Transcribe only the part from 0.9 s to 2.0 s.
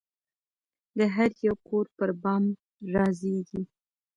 د هریو کور